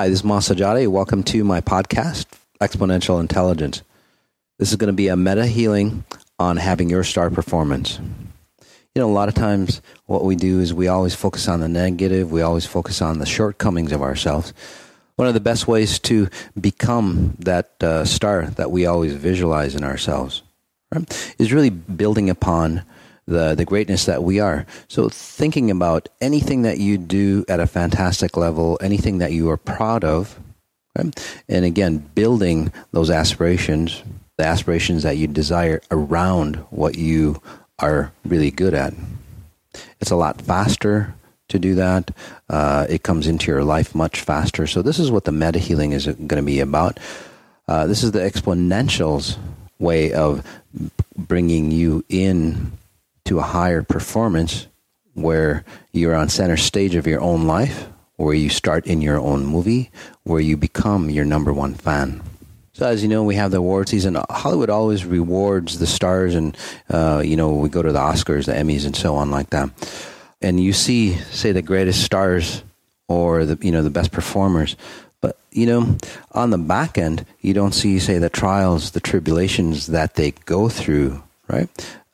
[0.00, 0.88] Hi, this is Masajade.
[0.88, 2.24] Welcome to my podcast,
[2.58, 3.82] Exponential Intelligence.
[4.58, 6.04] This is going to be a meta healing
[6.38, 8.00] on having your star performance.
[8.94, 11.68] You know, a lot of times what we do is we always focus on the
[11.68, 14.54] negative, we always focus on the shortcomings of ourselves.
[15.16, 19.84] One of the best ways to become that uh, star that we always visualize in
[19.84, 20.42] ourselves
[20.94, 22.84] right, is really building upon
[23.30, 24.66] the, the greatness that we are.
[24.88, 29.56] So, thinking about anything that you do at a fantastic level, anything that you are
[29.56, 30.38] proud of,
[30.98, 31.42] right?
[31.48, 34.02] and again, building those aspirations,
[34.36, 37.40] the aspirations that you desire around what you
[37.78, 38.92] are really good at.
[40.00, 41.14] It's a lot faster
[41.48, 42.10] to do that.
[42.48, 44.66] Uh, it comes into your life much faster.
[44.66, 46.98] So, this is what the meta healing is going to be about.
[47.68, 49.38] Uh, this is the exponentials
[49.78, 50.44] way of
[51.16, 52.72] bringing you in
[53.30, 54.66] to a higher performance
[55.14, 59.46] where you're on center stage of your own life, where you start in your own
[59.46, 59.88] movie,
[60.24, 62.20] where you become your number one fan.
[62.72, 64.18] So as you know, we have the award season.
[64.28, 66.56] Hollywood always rewards the stars, and
[66.88, 69.70] uh, you know we go to the Oscars, the Emmys, and so on like that.
[70.42, 72.64] And you see, say, the greatest stars
[73.06, 74.74] or the you know the best performers.
[75.20, 75.96] But you know,
[76.32, 80.68] on the back end, you don't see, say, the trials, the tribulations that they go
[80.68, 81.68] through, right?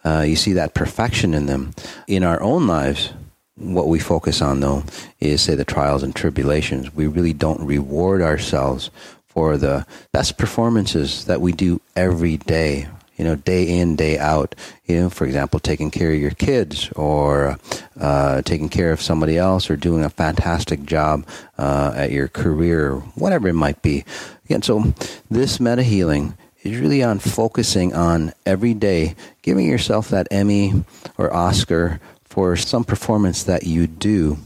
[0.07, 1.73] Uh, you see that perfection in them.
[2.07, 3.13] In our own lives,
[3.57, 4.85] what we focus on, though,
[5.19, 6.95] is say the trials and tribulations.
[6.95, 8.91] We really don't reward ourselves
[9.27, 12.87] for the best performances that we do every day.
[13.17, 14.55] You know, day in, day out.
[14.85, 17.59] You know, for example, taking care of your kids or
[17.99, 21.27] uh, taking care of somebody else or doing a fantastic job
[21.59, 24.05] uh, at your career, whatever it might be.
[24.45, 24.95] Again, so
[25.31, 26.35] this meta healing
[26.73, 30.85] is really on focusing on every day giving yourself that Emmy
[31.17, 34.39] or Oscar for some performance that you do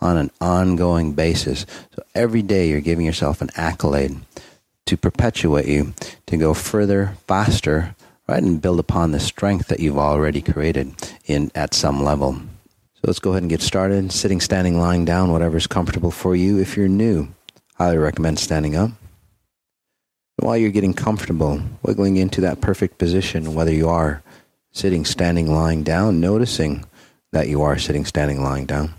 [0.00, 1.64] on an ongoing basis.
[1.94, 4.16] So every day you're giving yourself an accolade
[4.86, 5.94] to perpetuate you
[6.26, 7.94] to go further, faster,
[8.28, 10.94] right, and build upon the strength that you've already created
[11.26, 12.34] in at some level.
[12.94, 14.12] So let's go ahead and get started.
[14.12, 16.58] Sitting, standing, lying down, whatever's comfortable for you.
[16.58, 17.28] If you're new,
[17.76, 18.90] highly recommend standing up
[20.38, 24.22] while you're getting comfortable, wiggling into that perfect position, whether you are
[24.70, 26.84] sitting, standing, lying down, noticing
[27.32, 28.94] that you are sitting, standing, lying down.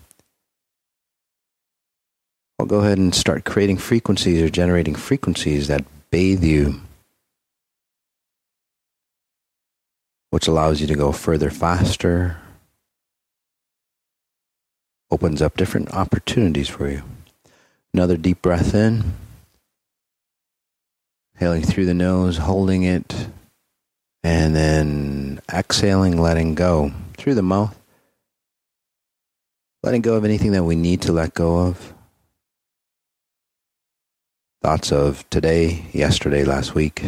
[2.60, 6.82] I'll go ahead and start creating frequencies or generating frequencies that bathe you,
[10.30, 12.38] which allows you to go further faster,
[15.10, 17.02] opens up different opportunities for you.
[17.94, 19.14] Another deep breath in.
[21.40, 23.30] Inhaling through the nose, holding it,
[24.24, 27.80] and then exhaling, letting go through the mouth.
[29.82, 31.94] Letting go of anything that we need to let go of.
[34.62, 37.04] Thoughts of today, yesterday, last week.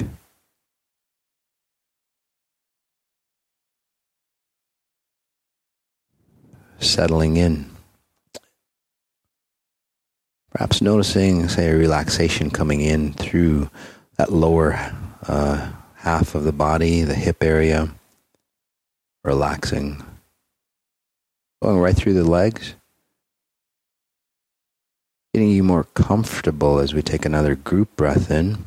[6.80, 7.70] Settling in.
[10.52, 13.70] Perhaps noticing, say, a relaxation coming in through
[14.22, 14.80] that lower
[15.28, 17.90] uh, half of the body, the hip area,
[19.24, 20.04] relaxing.
[21.64, 22.76] Going right through the legs.
[25.34, 28.64] Getting you more comfortable as we take another group breath in.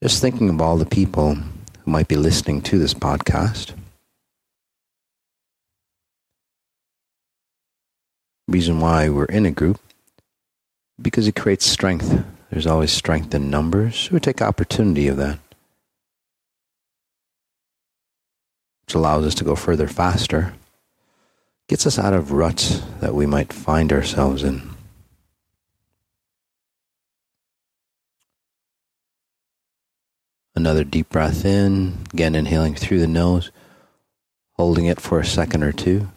[0.00, 3.72] Just thinking of all the people who might be listening to this podcast.
[8.46, 9.80] Reason why we're in a group
[11.02, 13.96] because it creates strength there's always strength in numbers.
[13.96, 15.38] So we take opportunity of that,
[18.84, 20.54] which allows us to go further faster,
[21.68, 24.68] gets us out of ruts that we might find ourselves in.
[30.56, 33.52] Another deep breath in, again inhaling through the nose,
[34.54, 36.08] holding it for a second or two,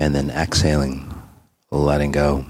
[0.00, 1.22] and then exhaling,
[1.70, 2.44] letting go.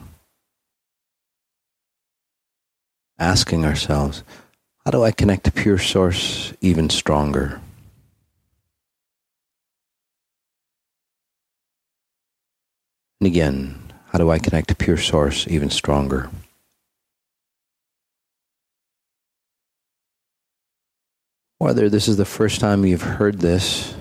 [3.19, 4.23] Asking ourselves,
[4.85, 7.61] how do I connect to pure source even stronger?
[13.21, 16.29] And again, how do I connect to pure source even stronger?
[21.59, 23.95] Whether this is the first time you've heard this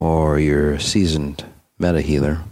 [0.00, 1.44] or you're a seasoned
[1.78, 2.42] meta healer,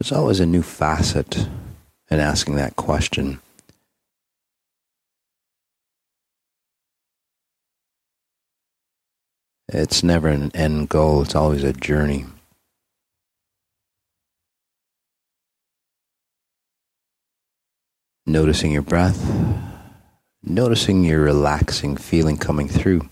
[0.00, 1.46] there's always a new facet
[2.12, 3.40] and asking that question.
[9.68, 12.26] It's never an end goal, it's always a journey.
[18.26, 19.18] Noticing your breath,
[20.42, 23.08] noticing your relaxing feeling coming through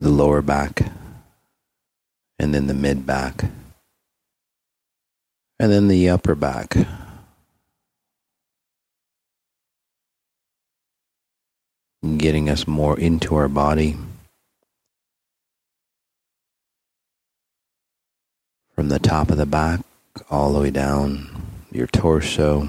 [0.00, 0.90] the lower back
[2.40, 3.44] and then the mid back
[5.58, 6.76] and then the upper back.
[12.16, 13.96] Getting us more into our body.
[18.74, 19.80] From the top of the back
[20.30, 21.30] all the way down
[21.70, 22.68] your torso,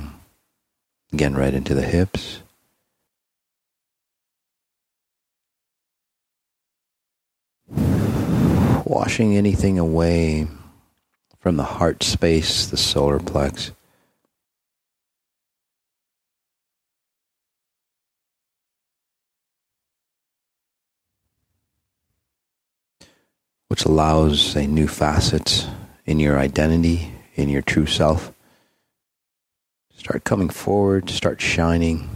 [1.12, 2.42] again, right into the hips.
[8.86, 10.48] Washing anything away
[11.46, 13.70] from the heart space, the solar plex.
[23.68, 25.68] Which allows a new facet
[26.08, 28.32] in your identity, in your true self.
[29.96, 32.10] Start coming forward, start shining.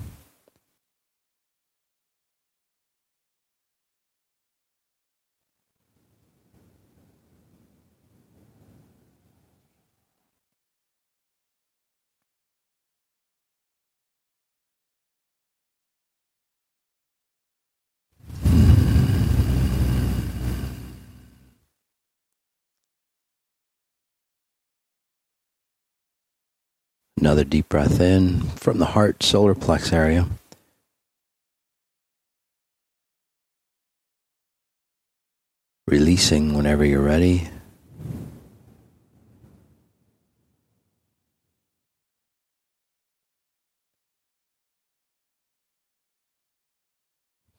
[27.19, 30.25] Another deep breath in from the heart, solar plex area.
[35.85, 37.49] Releasing whenever you're ready.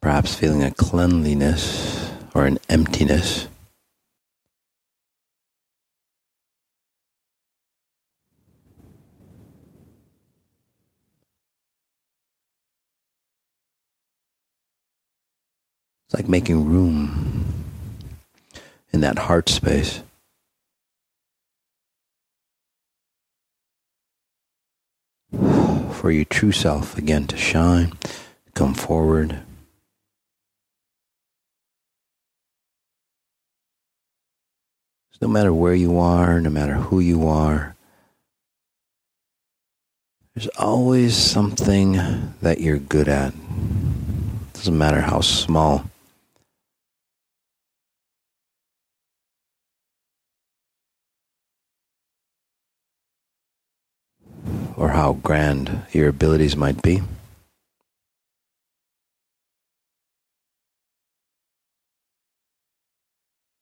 [0.01, 3.47] Perhaps feeling a cleanliness or an emptiness.
[16.11, 17.55] It's like making room
[18.93, 20.03] in that heart space.
[25.31, 27.93] For your true self again to shine,
[28.55, 29.39] come forward.
[35.21, 37.77] no matter where you are, no matter who you are,
[40.35, 41.93] there's always something
[42.41, 43.35] that you're good at.
[44.55, 45.85] Doesn't matter how small.
[54.81, 57.03] Or how grand your abilities might be.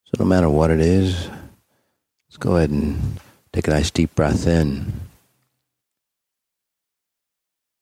[0.05, 1.29] So, no matter what it is,
[2.29, 3.19] let's go ahead and
[3.53, 4.93] take a nice deep breath in.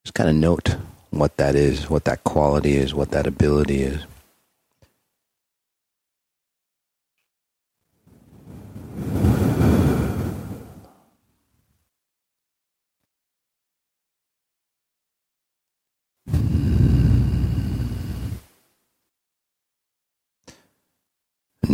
[0.03, 0.75] Just kind of note
[1.11, 4.03] what that is, what that quality is, what that ability is.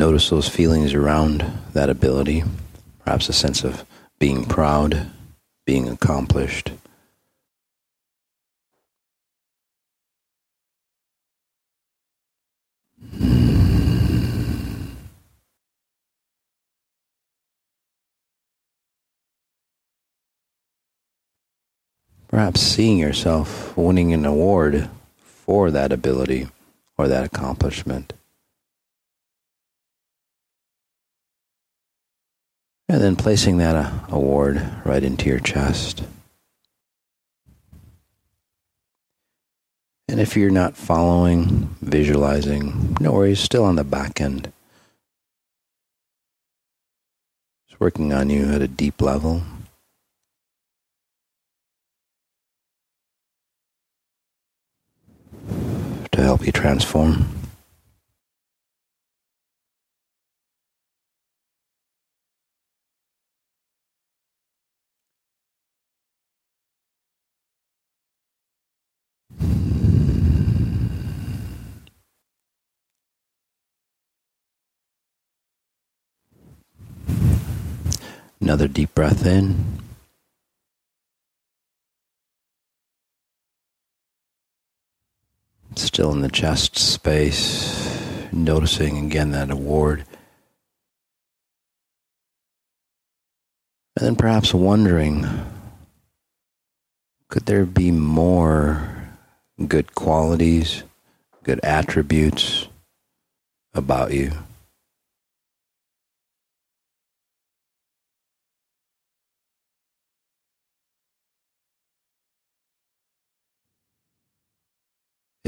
[0.03, 1.45] Notice those feelings around
[1.75, 2.43] that ability,
[3.05, 3.85] perhaps a sense of
[4.19, 5.09] being proud,
[5.65, 6.73] being accomplished.
[22.27, 26.49] Perhaps seeing yourself winning an award for that ability
[26.99, 28.15] or that accomplishment.
[32.93, 36.03] And then placing that uh, award right into your chest.
[40.09, 44.53] And if you're not following, visualizing, no worries, still on the back end.
[47.67, 49.41] It's working on you at a deep level.
[55.49, 57.42] To help you transform.
[78.53, 79.81] Another deep breath in.
[85.75, 90.05] Still in the chest space, noticing again that award.
[93.97, 95.27] And then perhaps wondering
[97.31, 98.87] could there be more
[99.67, 100.83] good qualities,
[101.43, 102.69] good attributes
[103.73, 104.33] about you?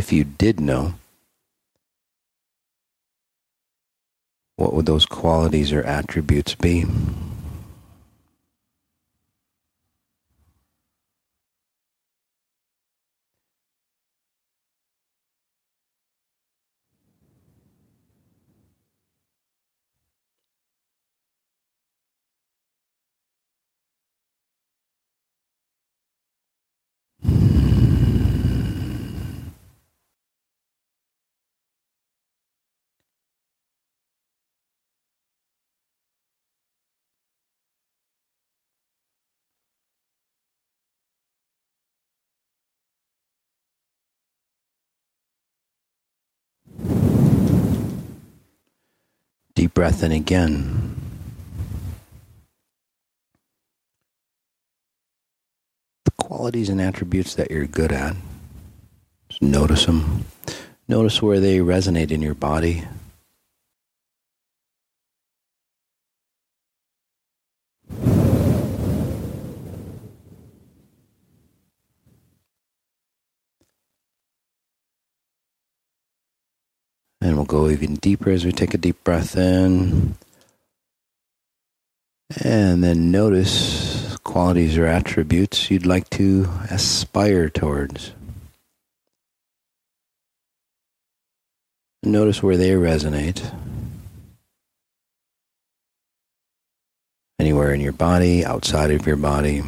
[0.04, 0.96] If you did know,
[4.56, 6.84] what would those qualities or attributes be?
[49.74, 50.96] Breath in again.
[56.04, 58.14] The qualities and attributes that you're good at,
[59.28, 60.24] just notice them.
[60.86, 62.84] Notice where they resonate in your body.
[77.24, 80.14] And we'll go even deeper as we take a deep breath in.
[82.44, 88.12] And then notice qualities or attributes you'd like to aspire towards.
[92.02, 93.50] Notice where they resonate.
[97.38, 99.62] Anywhere in your body, outside of your body.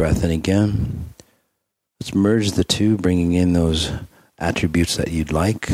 [0.00, 1.12] Breath in again.
[2.00, 3.92] Let's merge the two, bringing in those
[4.38, 5.68] attributes that you'd like,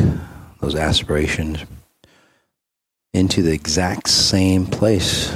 [0.61, 1.64] those aspirations,
[3.14, 5.33] into the exact same place.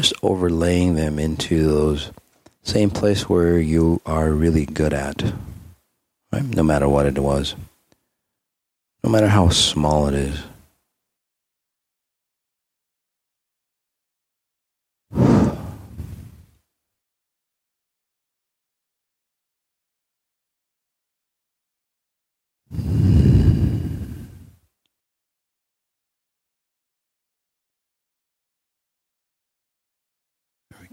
[0.00, 2.10] Just overlaying them into those
[2.64, 5.22] same place where you are really good at,
[6.32, 6.42] right?
[6.42, 7.54] No matter what it was
[9.02, 10.42] no matter how small it is.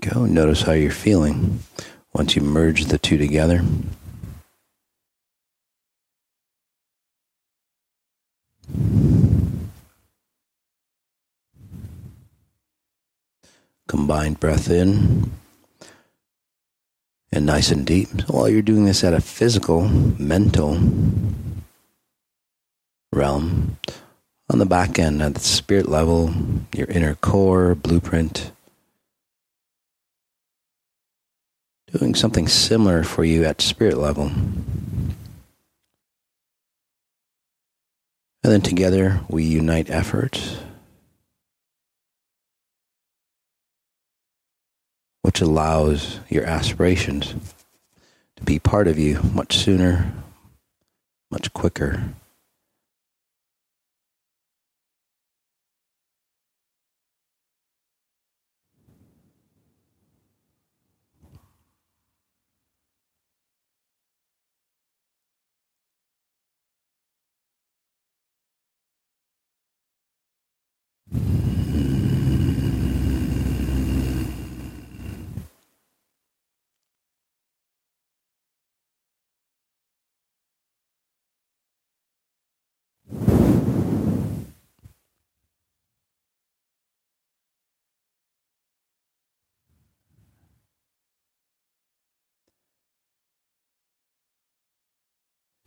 [0.01, 0.25] Go.
[0.25, 1.59] Notice how you're feeling
[2.13, 3.63] once you merge the two together.
[13.88, 15.32] Combined breath in
[17.32, 18.08] and nice and deep.
[18.22, 19.88] So while you're doing this at a physical,
[20.18, 20.80] mental
[23.12, 23.77] realm,
[24.50, 26.34] on the back end, at the spirit level,
[26.74, 28.51] your inner core, blueprint,
[31.92, 34.27] doing something similar for you at spirit level.
[38.44, 40.58] And then together we unite efforts,
[45.25, 47.34] which allows your aspirations
[48.36, 50.13] to be part of you much sooner,
[51.32, 52.13] much quicker.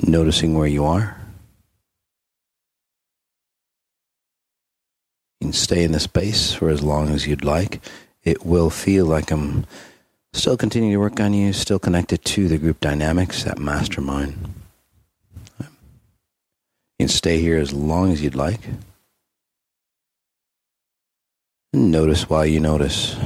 [0.00, 1.16] Noticing where you are.
[5.40, 7.80] You can stay in the space for as long as you'd like.
[8.24, 9.66] It will feel like I'm
[10.32, 14.54] still continuing to work on you, still connected to the group dynamics, that mastermind.
[15.60, 15.66] You
[17.06, 18.60] can stay here as long as you'd like.
[21.72, 23.16] Notice why you notice.